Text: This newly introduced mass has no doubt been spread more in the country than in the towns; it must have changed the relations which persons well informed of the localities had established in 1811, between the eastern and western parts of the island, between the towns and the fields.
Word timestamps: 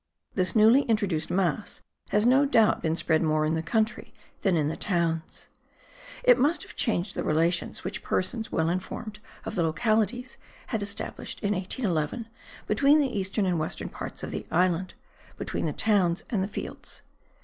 This 0.33 0.55
newly 0.55 0.81
introduced 0.81 1.29
mass 1.29 1.81
has 2.09 2.25
no 2.25 2.43
doubt 2.43 2.81
been 2.81 2.95
spread 2.95 3.21
more 3.21 3.45
in 3.45 3.53
the 3.53 3.61
country 3.61 4.11
than 4.41 4.57
in 4.57 4.67
the 4.67 4.75
towns; 4.75 5.47
it 6.23 6.39
must 6.39 6.63
have 6.63 6.75
changed 6.75 7.13
the 7.15 7.23
relations 7.23 7.83
which 7.83 8.01
persons 8.01 8.51
well 8.51 8.67
informed 8.69 9.19
of 9.45 9.53
the 9.53 9.61
localities 9.61 10.39
had 10.69 10.81
established 10.81 11.39
in 11.41 11.53
1811, 11.53 12.25
between 12.65 12.97
the 12.97 13.15
eastern 13.15 13.45
and 13.45 13.59
western 13.59 13.89
parts 13.89 14.23
of 14.23 14.31
the 14.31 14.47
island, 14.49 14.95
between 15.37 15.67
the 15.67 15.71
towns 15.71 16.23
and 16.31 16.43
the 16.43 16.47
fields. 16.47 17.03